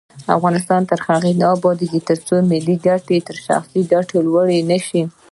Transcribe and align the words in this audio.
افغانستان 0.35 0.81
تر 0.89 0.99
هغو 1.07 1.31
نه 1.41 1.45
ابادیږي، 1.55 1.99
ترڅو 2.09 2.35
ملي 2.51 2.75
ګټې 2.85 3.17
تر 3.27 3.37
شخصي 3.45 3.81
ګټو 3.93 4.17
لوړې 4.27 4.59
نشي. 4.71 5.03